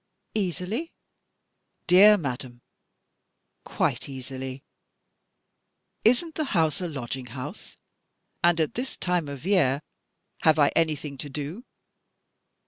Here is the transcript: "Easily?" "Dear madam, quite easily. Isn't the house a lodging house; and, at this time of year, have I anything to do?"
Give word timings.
"Easily?" 0.33 0.91
"Dear 1.85 2.17
madam, 2.17 2.63
quite 3.63 4.09
easily. 4.09 4.63
Isn't 6.03 6.33
the 6.33 6.43
house 6.57 6.81
a 6.81 6.87
lodging 6.87 7.27
house; 7.27 7.77
and, 8.43 8.59
at 8.59 8.73
this 8.73 8.97
time 8.97 9.27
of 9.27 9.45
year, 9.45 9.83
have 10.39 10.57
I 10.57 10.69
anything 10.69 11.19
to 11.19 11.29
do?" 11.29 11.65